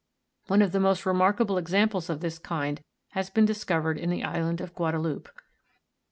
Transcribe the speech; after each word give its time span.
One 0.47 0.63
of 0.63 0.71
the 0.71 0.79
most 0.79 1.05
re 1.05 1.13
markable 1.13 1.59
examples 1.59 2.09
of 2.09 2.21
this 2.21 2.39
kind 2.39 2.81
has 3.09 3.29
been 3.29 3.45
discovered 3.45 3.99
in 3.99 4.09
the 4.09 4.23
island 4.23 4.59
of 4.59 4.73
Guadaloupe. 4.73 5.29